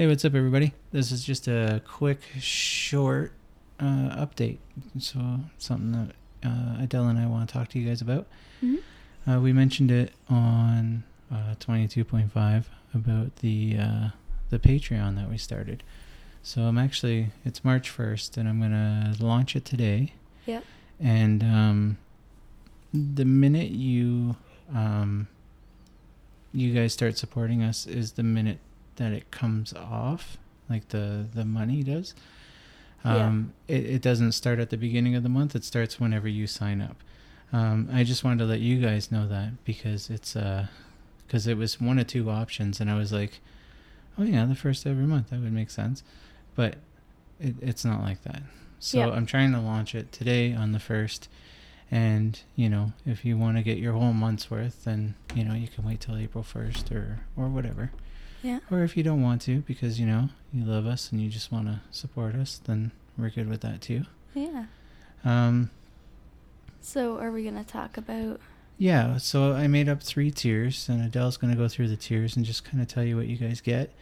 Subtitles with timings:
[0.00, 0.72] Hey, what's up, everybody?
[0.92, 3.34] This is just a quick, short
[3.78, 4.56] uh, update.
[4.98, 8.26] So, something that uh, Adele and I want to talk to you guys about.
[8.64, 9.30] Mm-hmm.
[9.30, 14.08] Uh, we mentioned it on uh, 22.5 about the uh,
[14.48, 15.82] the Patreon that we started.
[16.42, 20.14] So, I'm actually, it's March 1st, and I'm going to launch it today.
[20.46, 20.64] Yep.
[20.98, 21.98] And um,
[22.94, 24.36] the minute you
[24.74, 25.28] um,
[26.54, 28.60] you guys start supporting us is the minute
[29.00, 30.36] that it comes off,
[30.68, 32.14] like the the money does.
[33.04, 33.26] Yeah.
[33.26, 35.56] Um, it, it doesn't start at the beginning of the month.
[35.56, 36.96] It starts whenever you sign up.
[37.50, 40.66] Um, I just wanted to let you guys know that because it's uh,
[41.26, 43.40] because it was one of two options, and I was like,
[44.18, 46.02] oh yeah, the first every month that would make sense,
[46.54, 46.76] but
[47.40, 48.42] it, it's not like that.
[48.78, 49.10] So Yeah.
[49.10, 51.28] I'm trying to launch it today on the first,
[51.90, 55.54] and you know if you want to get your whole month's worth, then you know
[55.54, 57.90] you can wait till April first or or whatever.
[58.42, 58.60] Yeah.
[58.70, 61.52] Or if you don't want to because you know you love us and you just
[61.52, 64.04] want to support us, then we're good with that too.
[64.34, 64.64] Yeah.
[65.24, 65.70] Um,
[66.80, 68.40] So, are we gonna talk about?
[68.78, 72.34] yeah, so I made up three tiers, and Adele's going to go through the tiers
[72.34, 73.92] and just kind of tell you what you guys get.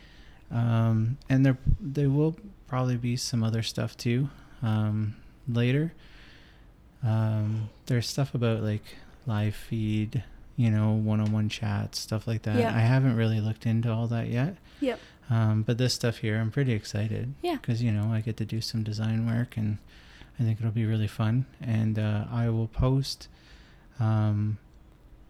[0.52, 2.36] Um, and there, there will
[2.68, 4.28] probably be some other stuff too
[4.62, 5.16] um,
[5.48, 5.92] later.
[7.02, 8.84] Um, there's stuff about like
[9.26, 10.22] live feed,
[10.58, 12.56] you know, one-on-one chats, stuff like that.
[12.58, 12.74] Yeah.
[12.76, 14.56] I haven't really looked into all that yet.
[14.80, 14.98] Yep.
[15.30, 17.32] Um, but this stuff here, I'm pretty excited.
[17.42, 17.56] Yeah.
[17.56, 19.78] Because you know I get to do some design work, and
[20.38, 21.46] I think it'll be really fun.
[21.62, 23.28] And uh, I will post
[24.00, 24.58] um,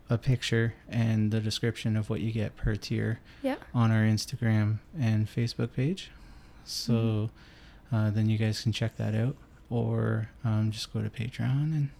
[0.08, 3.56] a picture and the description of what you get per tier Yeah.
[3.74, 6.10] on our Instagram and Facebook page.
[6.64, 7.28] So
[7.92, 9.36] uh, then you guys can check that out,
[9.68, 11.90] or um, just go to Patreon and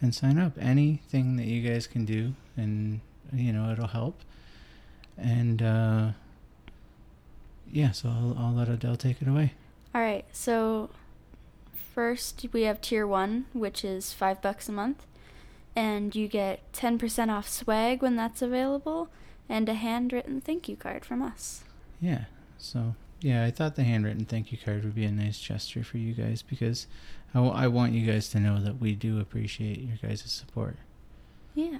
[0.00, 0.52] and sign up.
[0.60, 3.00] Anything that you guys can do, and
[3.32, 4.20] you know it'll help.
[5.16, 6.10] And uh,
[7.70, 9.54] yeah, so I'll, I'll let Adele take it away.
[9.94, 10.24] All right.
[10.32, 10.90] So,
[11.94, 15.06] first we have tier one, which is five bucks a month,
[15.74, 19.08] and you get ten percent off swag when that's available,
[19.48, 21.64] and a handwritten thank you card from us.
[22.00, 22.24] Yeah.
[22.58, 25.98] So yeah, I thought the handwritten thank you card would be a nice gesture for
[25.98, 26.86] you guys because
[27.34, 30.76] I, w- I want you guys to know that we do appreciate your guys' support.
[31.54, 31.78] Yeah.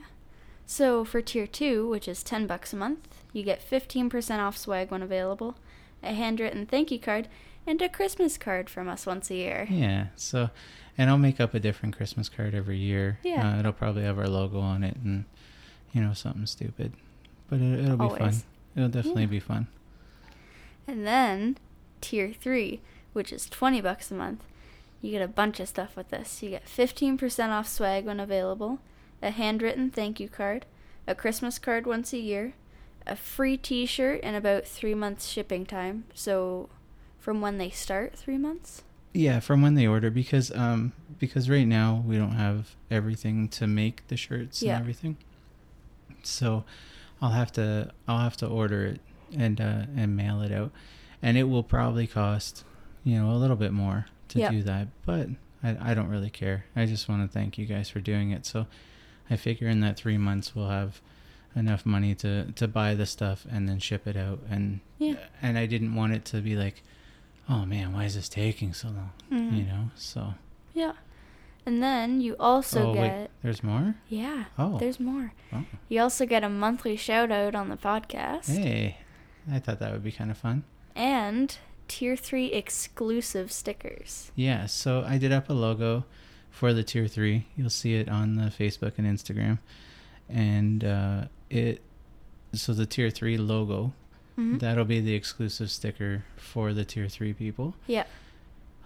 [0.64, 4.56] So for tier two, which is ten bucks a month, you get fifteen percent off
[4.56, 5.56] swag when available,
[6.02, 7.28] a handwritten thank you card,
[7.66, 9.66] and a Christmas card from us once a year.
[9.70, 10.06] Yeah.
[10.16, 10.50] So,
[10.98, 13.18] and I'll make up a different Christmas card every year.
[13.22, 13.54] Yeah.
[13.56, 15.24] Uh, it'll probably have our logo on it and,
[15.92, 16.94] you know, something stupid,
[17.48, 18.18] but it, it'll be fun.
[18.20, 18.44] Always.
[18.74, 19.28] It'll definitely Yeah.
[19.28, 19.66] be fun.
[20.86, 21.58] And then
[22.00, 22.80] tier three,
[23.12, 24.44] which is 20 bucks a month,
[25.02, 26.42] you get a bunch of stuff with this.
[26.42, 28.80] You get 15% off swag when available,
[29.22, 30.66] a handwritten thank you card,
[31.06, 32.54] a Christmas card once a year,
[33.06, 36.04] a free t shirt, and about three months shipping time.
[36.14, 36.68] So
[37.18, 38.82] from when they start, three months?
[39.12, 43.66] Yeah, from when they order because um because right now we don't have everything to
[43.66, 44.74] make the shirts Yeah.
[44.74, 45.16] and everything.
[46.22, 46.64] So
[47.22, 49.00] I'll have to I'll have to order it
[49.36, 50.72] and uh and mail it out.
[51.22, 52.64] And it will probably cost,
[53.04, 54.50] you know, a little bit more to Yeah.
[54.50, 55.28] do that, but
[55.62, 56.66] I I don't really care.
[56.74, 58.44] I just want to thank you guys for doing it.
[58.46, 58.66] So
[59.30, 61.00] I figure in that 3 months we'll have
[61.54, 65.14] enough money to to buy the stuff and then ship it out and Yeah.
[65.40, 66.82] and I didn't want it to be like
[67.48, 69.12] oh man, why is this taking so long?
[69.30, 69.56] Mhm.
[69.56, 70.34] You know, so.
[70.74, 70.92] Yeah.
[71.64, 73.00] And then you also oh get.
[73.20, 73.94] wait, there's more.
[74.08, 74.44] Yeah.
[74.58, 74.78] Oh.
[74.78, 75.32] There's more.
[75.52, 75.64] Oh.
[75.88, 78.46] You also get a monthly shout out on the podcast.
[78.56, 78.98] Hey,
[79.50, 80.64] I thought that would be kind of fun.
[80.94, 81.56] and
[81.88, 84.32] tier 3 exclusive stickers.
[84.34, 86.04] Yeah, so I did up a logo
[86.50, 87.46] for the tier three.
[87.56, 89.58] You'll see it on the Facebook and Instagram,
[90.28, 91.82] and uh, it.
[92.54, 93.92] So the tier three logo,
[94.38, 94.58] Mhm.
[94.60, 97.74] that'll be the exclusive sticker for the tier three people.
[97.86, 98.04] Yeah.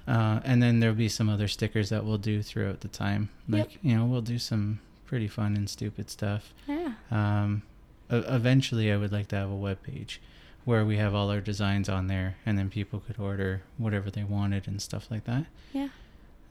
[0.09, 3.28] Uh, and then there'll be some other stickers that we'll do throughout the time.
[3.49, 3.78] Like Yep.
[3.82, 6.53] you know, we'll do some pretty fun and stupid stuff.
[6.66, 6.94] Yeah.
[7.10, 7.62] Um,
[8.10, 10.20] eventually, I would like to have a web page
[10.65, 14.25] where we have all our designs on there, and then people could order whatever they
[14.25, 15.46] wanted and stuff like that.
[15.73, 15.88] Yeah.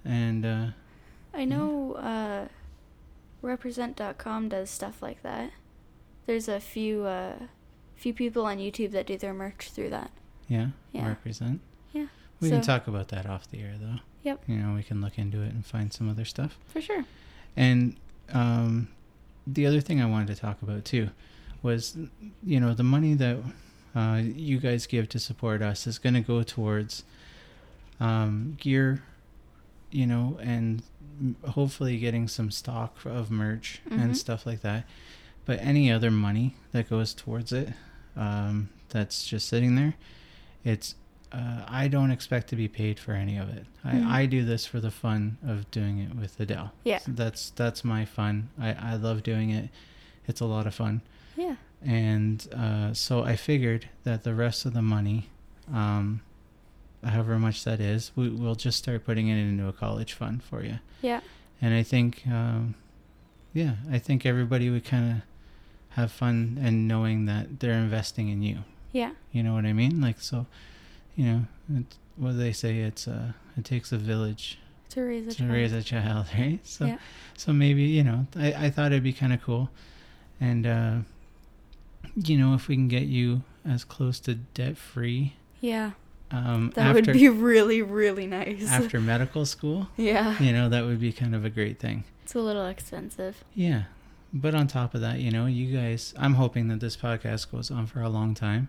[0.06, 0.66] And uh,
[1.34, 2.48] I know uh,
[3.42, 5.52] represent.com does stuff like that.
[6.26, 7.34] There's a few uh,
[7.96, 10.12] few people on YouTube that do their merch through that.
[10.48, 11.08] yeah, Yeah.
[11.08, 11.60] represent.
[11.92, 12.06] Yeah.
[12.40, 14.00] We can talk about that off the air, though.
[14.24, 14.44] Yep.
[14.48, 16.58] You know, we can look into it and find some other stuff.
[16.68, 17.04] For sure.
[17.58, 17.96] And
[18.32, 18.88] um,
[19.46, 21.10] the other thing I wanted to talk about too
[21.62, 21.98] was,
[22.44, 23.38] you know, the money that
[23.96, 27.04] uh, you guys give to support us is going to go towards
[28.00, 29.04] um, gear,
[29.92, 30.84] you know, and
[31.50, 34.02] hopefully getting some stock of merch Mhm.
[34.02, 34.86] and stuff like that.
[35.46, 37.70] But any other money that goes towards it,
[38.16, 39.96] um, that's just sitting there,
[40.64, 40.96] it's
[41.32, 43.66] uh, I don't expect to be paid for any of it.
[43.84, 46.72] I, I do this for the fun of doing it with Adele.
[46.84, 46.98] Yeah.
[47.00, 48.50] So that's that's my fun.
[48.60, 49.70] I, I love doing it.
[50.28, 51.02] It's a lot of fun.
[51.38, 51.56] Yeah.
[51.86, 55.30] And uh, so I figured that the rest of the money,
[55.74, 56.22] um,
[57.04, 60.64] however much that is, we, we'll just start putting it into a college fund for
[60.64, 60.80] you.
[61.02, 61.22] Yeah.
[61.62, 62.76] And I think, um,
[63.54, 65.18] yeah, I think everybody would kind of
[65.96, 68.60] have fun and knowing that they're investing in you.
[68.92, 69.12] Yeah.
[69.32, 70.02] You know what I mean?
[70.02, 70.46] Like so,
[71.16, 71.42] you know,
[71.76, 71.86] it,
[72.18, 72.80] what do they say?
[72.80, 74.58] It's uh, it takes a village
[74.90, 75.52] To raise a to child.
[75.52, 76.60] raise a child, right?
[76.64, 76.98] So, Yeah.
[77.38, 79.70] so maybe you know, I I thought it'd be kind of cool,
[80.42, 80.96] and uh,
[82.16, 85.92] you know, if we can get you as close to debt free, Yeah.
[86.32, 88.68] um, That after would be really, really nice.
[88.70, 90.42] after medical school, yeah.
[90.42, 92.04] you know, that would be kind of a great thing.
[92.24, 93.44] It's a little expensive.
[93.56, 93.84] Yeah.
[94.34, 97.72] But on top of that, you know, you guys, I'm hoping that this podcast goes
[97.72, 98.68] on for a long time.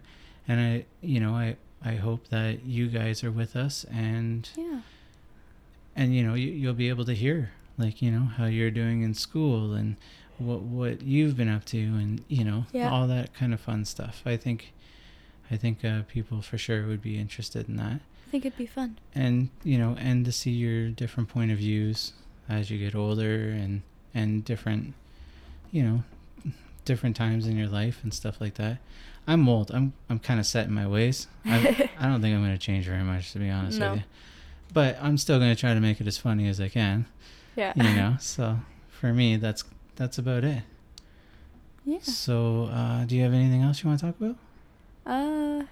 [0.48, 4.80] And I, you know, I, I hope that you guys are with us and, Yeah.
[5.94, 9.02] and, you know, you, you'll be able to hear like, you know, how you're doing
[9.02, 9.96] in school and
[10.40, 12.90] what, what you've been up to and, you know, Yeah.
[12.90, 14.22] all that kind of fun stuff.
[14.26, 14.72] I think,
[15.50, 18.00] I think, uh, people for sure would be interested in that.
[18.26, 18.98] I think it'd be fun.
[19.14, 22.12] And, you know, and to see your different point of views
[22.48, 23.82] as you get older and,
[24.14, 24.94] and different,
[25.70, 26.02] you know,
[26.84, 28.78] different times in your life and stuff like that.
[29.26, 29.70] I'm old.
[29.70, 31.28] I'm I'm kind of set in my ways.
[31.44, 33.90] I I don't think I'm going to change very much, to be honest No.
[33.92, 34.04] with you.
[34.72, 37.06] But I'm still going to try to make it as funny as I can.
[37.54, 37.72] Yeah.
[37.76, 38.16] You know.
[38.18, 38.58] so
[38.88, 39.62] for me, that's
[40.00, 40.62] that's about it.
[41.84, 41.98] yeah.
[42.00, 44.36] So uh, do you have anything else you want to talk about?
[45.06, 45.64] Uh,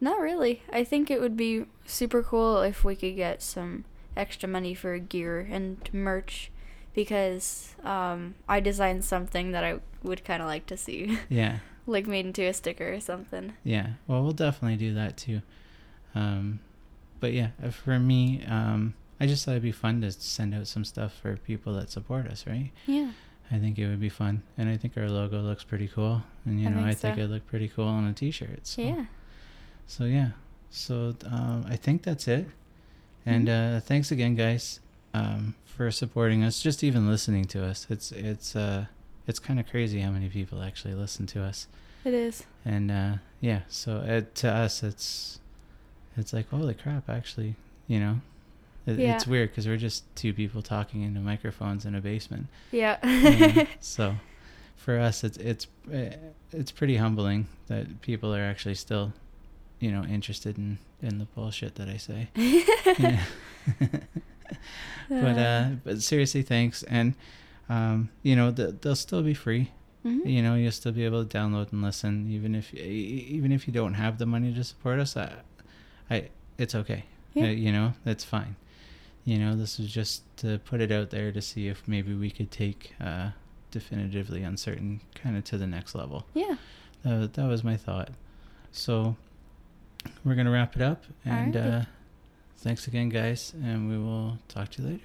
[0.00, 0.62] not really.
[0.72, 3.84] I think it would be super cool if we could get some
[4.16, 6.50] extra money for gear and merch
[6.94, 11.58] because um I designed something that I would kind of like to see Yeah.
[11.86, 13.52] like made into a sticker or something.
[13.62, 13.88] Yeah.
[14.06, 15.42] Well, we'll definitely do that too.
[16.14, 16.60] Um,
[17.20, 20.66] but yeah, uh, for me, um, I just thought it'd be fun to send out
[20.66, 22.70] some stuff for people that support us, right?
[22.86, 23.10] Yeah.
[23.50, 26.60] I think it would be fun, and I think our logo looks pretty cool, and
[26.60, 27.22] you I know, think I think so.
[27.22, 28.66] it looked pretty cool on a T-shirt.
[28.66, 29.04] So, Yeah.
[29.86, 30.30] So yeah,
[30.70, 32.46] so um, I think that's it,
[33.24, 34.80] and uh, thanks again, guys,
[35.14, 36.60] um, for supporting us.
[36.60, 38.86] Just even listening to us, it's it's uh,
[39.28, 41.68] it's kind of crazy how many people actually listen to us,
[42.04, 42.44] It is.
[42.64, 45.38] and uh, yeah, so it, to us, it's
[46.16, 47.54] it's like holy crap, actually,
[47.86, 48.20] you know.
[48.86, 49.14] It, Yeah.
[49.16, 52.46] It's weird because we're just two people talking into microphones in a basement.
[52.70, 52.98] Yeah.
[53.80, 54.14] so
[54.76, 56.14] for us it's it's eh,
[56.52, 59.12] it's pretty humbling that people are actually still
[59.80, 62.28] you know interested in in the bullshit that i say
[65.08, 67.14] but uh but seriously thanks and
[67.68, 69.70] um you know th- they'll still be free
[70.04, 70.24] Mhm.
[70.24, 73.72] you know you'll still be able to download and listen even if even if you
[73.72, 75.32] don't have the money to support us i
[76.10, 76.28] i
[76.58, 77.04] it's okay
[77.34, 77.44] Yeah.
[77.46, 78.54] Uh, you know that's fine
[79.26, 82.30] you know this is just to put it out there to see if maybe we
[82.30, 83.30] could take uh
[83.70, 86.56] definitively uncertain kind of to the next level Yeah.
[87.02, 88.10] that, that was my thought
[88.72, 89.16] so
[90.24, 91.82] we're gonna wrap it up and Alrighty.
[91.82, 91.84] uh
[92.58, 95.02] thanks again guys and we will talk to you later